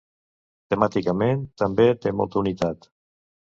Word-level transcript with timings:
Temàticament 0.73 1.45
també 1.63 1.87
té 2.07 2.17
molta 2.23 2.43
unitat. 2.45 2.93